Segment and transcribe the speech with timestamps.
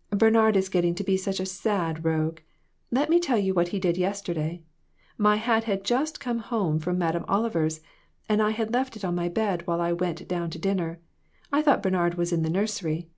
[0.10, 2.40] "Bernard is getting to be a sad rogue.
[2.90, 4.62] Let me tell you what he did yesterday.
[5.16, 7.80] My hat had just come home from Madame Oliver's,
[8.28, 11.00] and I had left it on my bed while I went down to dinner.
[11.50, 13.08] I thought Bernard was in the nursery.